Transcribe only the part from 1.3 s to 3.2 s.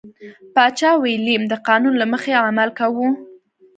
د قانون له مخې عمل کاوه.